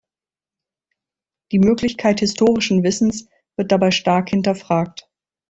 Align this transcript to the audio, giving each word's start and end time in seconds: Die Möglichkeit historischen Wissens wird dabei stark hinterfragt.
Die 1.51 1.59
Möglichkeit 1.59 2.21
historischen 2.21 2.81
Wissens 2.81 3.27
wird 3.55 3.71
dabei 3.71 3.91
stark 3.91 4.29
hinterfragt. 4.29 5.07